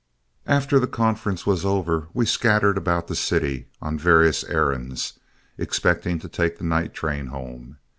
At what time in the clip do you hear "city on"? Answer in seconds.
3.15-3.99